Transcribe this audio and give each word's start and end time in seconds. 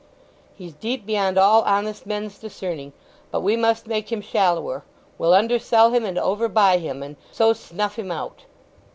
"He's 0.57 0.73
deep 0.73 1.05
beyond 1.05 1.37
all 1.37 1.61
honest 1.61 2.07
men's 2.07 2.39
discerning, 2.39 2.91
but 3.29 3.41
we 3.41 3.55
must 3.55 3.85
make 3.85 4.11
him 4.11 4.19
shallower. 4.19 4.83
We'll 5.19 5.35
undersell 5.35 5.91
him, 5.91 6.05
and 6.05 6.17
over 6.17 6.47
buy 6.47 6.79
him, 6.79 7.03
and 7.03 7.17
so 7.31 7.53
snuff 7.53 7.99
him 7.99 8.11
out." 8.11 8.45